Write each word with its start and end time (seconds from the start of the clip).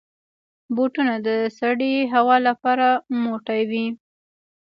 بوټونه 0.75 1.15
د 1.27 1.29
سړې 1.59 1.93
هوا 2.13 2.37
لپاره 2.47 2.87
موټی 3.23 3.61
وي. 3.69 3.85